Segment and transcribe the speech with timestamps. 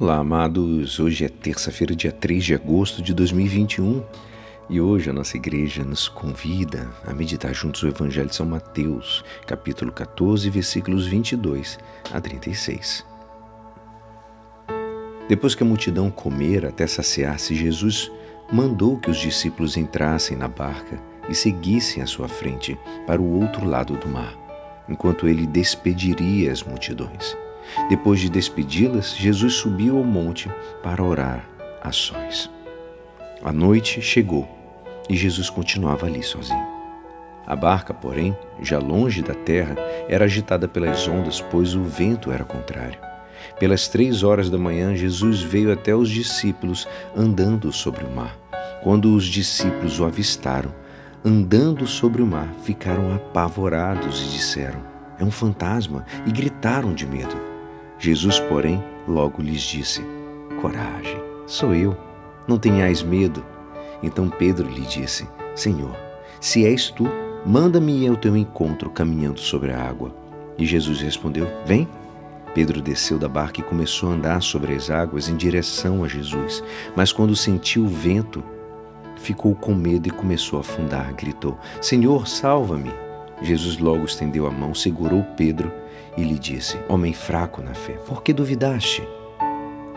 [0.00, 0.98] Olá, amados.
[0.98, 4.02] Hoje é terça-feira, dia 3 de agosto de 2021
[4.70, 9.22] e hoje a nossa igreja nos convida a meditar juntos o Evangelho de São Mateus,
[9.46, 11.78] capítulo 14, versículos 22
[12.10, 13.04] a 36.
[15.28, 18.10] Depois que a multidão comera até saciar-se, Jesus
[18.50, 20.98] mandou que os discípulos entrassem na barca
[21.28, 22.74] e seguissem à sua frente
[23.06, 24.34] para o outro lado do mar,
[24.88, 27.36] enquanto ele despediria as multidões.
[27.88, 30.50] Depois de despedi-las, Jesus subiu ao monte
[30.82, 31.48] para orar
[31.82, 32.50] a sós.
[33.42, 34.48] A noite chegou
[35.08, 36.68] e Jesus continuava ali sozinho.
[37.46, 39.74] A barca, porém, já longe da terra,
[40.08, 42.98] era agitada pelas ondas, pois o vento era contrário.
[43.58, 48.38] Pelas três horas da manhã, Jesus veio até os discípulos andando sobre o mar.
[48.82, 50.72] Quando os discípulos o avistaram,
[51.24, 54.80] andando sobre o mar, ficaram apavorados e disseram:
[55.18, 57.49] É um fantasma, e gritaram de medo.
[58.00, 60.02] Jesus, porém, logo lhes disse:
[60.62, 61.94] Coragem, sou eu,
[62.48, 63.44] não tenhais medo.
[64.02, 65.94] Então Pedro lhe disse: Senhor,
[66.40, 67.06] se és tu,
[67.44, 70.14] manda-me ao teu encontro caminhando sobre a água.
[70.56, 71.86] E Jesus respondeu: Vem.
[72.54, 76.64] Pedro desceu da barca e começou a andar sobre as águas em direção a Jesus.
[76.96, 78.42] Mas quando sentiu o vento,
[79.16, 81.14] ficou com medo e começou a afundar.
[81.14, 82.90] Gritou: Senhor, salva-me.
[83.42, 85.72] Jesus logo estendeu a mão, segurou Pedro
[86.16, 89.02] e lhe disse: Homem fraco na fé, por que duvidaste?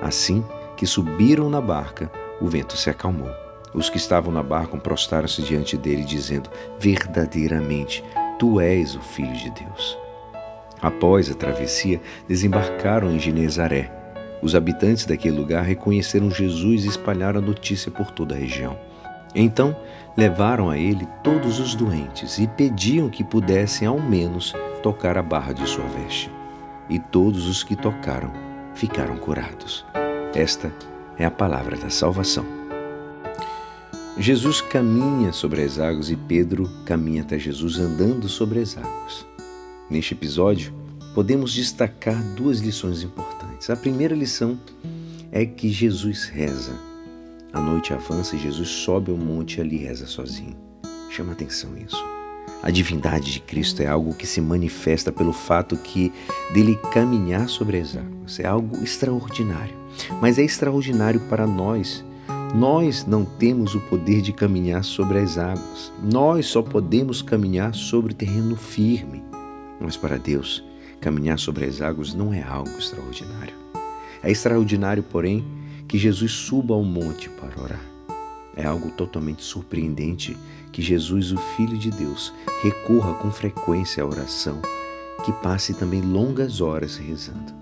[0.00, 0.44] Assim
[0.76, 3.30] que subiram na barca, o vento se acalmou.
[3.74, 8.04] Os que estavam na barca prostraram-se diante dele, dizendo: Verdadeiramente,
[8.38, 9.98] tu és o Filho de Deus.
[10.80, 13.90] Após a travessia, desembarcaram em Genezaré.
[14.42, 18.76] Os habitantes daquele lugar reconheceram Jesus e espalharam a notícia por toda a região.
[19.34, 19.74] Então
[20.16, 25.52] levaram a ele todos os doentes e pediam que pudessem ao menos tocar a barra
[25.52, 26.30] de sua veste.
[26.88, 28.32] E todos os que tocaram
[28.74, 29.84] ficaram curados.
[30.34, 30.72] Esta
[31.18, 32.44] é a palavra da salvação.
[34.18, 39.26] Jesus caminha sobre as águas e Pedro caminha até Jesus andando sobre as águas.
[39.88, 40.74] Neste episódio,
[41.14, 43.70] podemos destacar duas lições importantes.
[43.70, 44.58] A primeira lição
[45.30, 46.91] é que Jesus reza
[47.52, 50.56] a noite avança e Jesus sobe ao monte e ali reza sozinho.
[51.10, 52.02] Chama atenção isso.
[52.62, 56.12] A divindade de Cristo é algo que se manifesta pelo fato que
[56.54, 58.40] dele caminhar sobre as águas.
[58.40, 59.74] É algo extraordinário.
[60.20, 62.04] Mas é extraordinário para nós.
[62.54, 65.92] Nós não temos o poder de caminhar sobre as águas.
[66.02, 69.22] Nós só podemos caminhar sobre terreno firme.
[69.80, 70.64] Mas para Deus,
[71.00, 73.54] caminhar sobre as águas não é algo extraordinário.
[74.22, 75.44] É extraordinário, porém,
[75.92, 77.84] que Jesus suba ao monte para orar.
[78.56, 80.34] É algo totalmente surpreendente
[80.72, 82.32] que Jesus, o Filho de Deus,
[82.62, 84.62] recorra com frequência à oração,
[85.22, 87.52] que passe também longas horas rezando.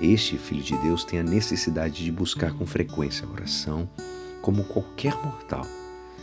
[0.00, 3.88] Este Filho de Deus tem a necessidade de buscar com frequência a oração,
[4.40, 5.64] como qualquer mortal,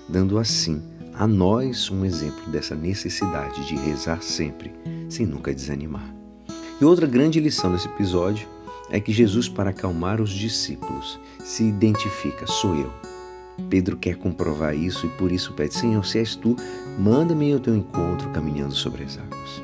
[0.09, 0.83] dando assim
[1.13, 4.73] a nós um exemplo dessa necessidade de rezar sempre,
[5.07, 6.13] sem nunca desanimar.
[6.81, 8.45] E outra grande lição desse episódio
[8.91, 12.91] é que Jesus, para acalmar os discípulos, se identifica: sou eu.
[13.69, 16.55] Pedro quer comprovar isso e por isso pede: Senhor, se és tu,
[16.97, 19.61] manda-me ao teu encontro caminhando sobre as águas.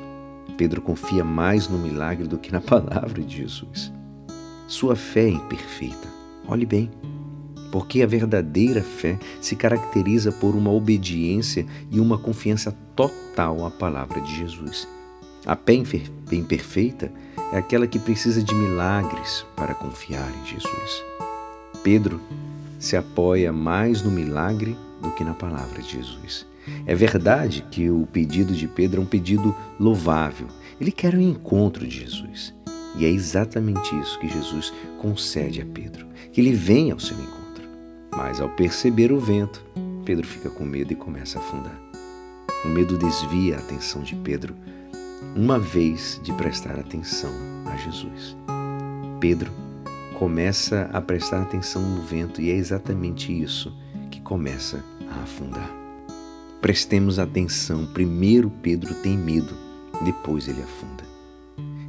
[0.58, 3.92] Pedro confia mais no milagre do que na palavra de Jesus.
[4.68, 6.08] Sua fé é imperfeita.
[6.48, 6.90] Olhe bem,
[7.72, 14.22] porque a verdadeira fé se caracteriza por uma obediência e uma confiança total à palavra
[14.22, 14.88] de Jesus.
[15.46, 15.74] A fé
[16.32, 17.12] imperfeita
[17.52, 21.04] é aquela que precisa de milagres para confiar em Jesus.
[21.84, 22.20] Pedro
[22.80, 26.46] se apoia mais no milagre do que na palavra de Jesus.
[26.86, 30.48] É verdade que o pedido de Pedro é um pedido louvável.
[30.82, 32.54] Ele quer o um encontro de Jesus.
[32.98, 37.68] E é exatamente isso que Jesus concede a Pedro, que ele venha ao seu encontro.
[38.16, 39.64] Mas ao perceber o vento,
[40.06, 41.80] Pedro fica com medo e começa a afundar.
[42.64, 44.56] O medo desvia a atenção de Pedro
[45.36, 47.32] uma vez de prestar atenção
[47.66, 48.36] a Jesus.
[49.20, 49.52] Pedro
[50.20, 53.74] começa a prestar atenção no vento e é exatamente isso
[54.12, 55.70] que começa a afundar.
[56.62, 57.86] Prestemos atenção.
[57.86, 59.56] Primeiro Pedro tem medo,
[60.04, 61.04] depois ele afunda.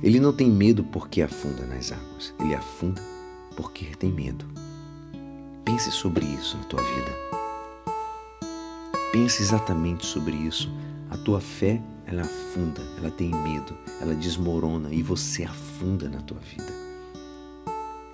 [0.03, 3.01] Ele não tem medo porque afunda nas águas, ele afunda
[3.57, 4.45] porque tem medo.
[5.65, 7.11] Pense sobre isso na tua vida.
[9.13, 10.71] Pense exatamente sobre isso.
[11.11, 16.39] A tua fé ela afunda, ela tem medo, ela desmorona e você afunda na tua
[16.39, 16.73] vida.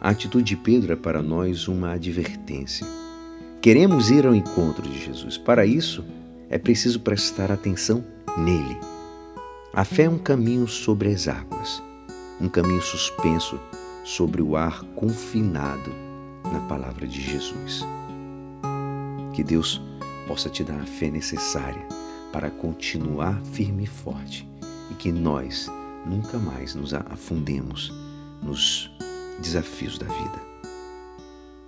[0.00, 2.86] A atitude de Pedro é para nós uma advertência.
[3.60, 5.38] Queremos ir ao encontro de Jesus.
[5.38, 6.04] Para isso,
[6.48, 8.04] é preciso prestar atenção
[8.36, 8.78] nele.
[9.72, 11.82] A fé é um caminho sobre as águas,
[12.40, 13.60] um caminho suspenso
[14.04, 15.92] sobre o ar confinado
[16.50, 17.86] na palavra de Jesus.
[19.34, 19.80] Que Deus
[20.26, 22.01] possa te dar a fé necessária
[22.32, 24.48] para continuar firme e forte
[24.90, 25.70] e que nós
[26.06, 27.92] nunca mais nos afundemos
[28.42, 28.90] nos
[29.40, 30.52] desafios da vida.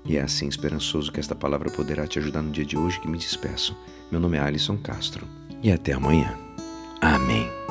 [0.05, 3.09] E é assim esperançoso que esta palavra poderá te ajudar no dia de hoje que
[3.09, 3.77] me despeço.
[4.11, 5.27] Meu nome é Alisson Castro
[5.63, 6.37] e até amanhã.
[7.01, 7.64] Amém.